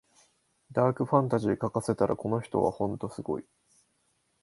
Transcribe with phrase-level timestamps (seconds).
[0.71, 3.45] ダークファンタジー書かせたらこの人はほんとすごい